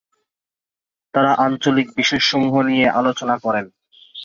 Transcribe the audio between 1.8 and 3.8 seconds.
বিষয়সমূহ নিয়ে আলোচনা করেন।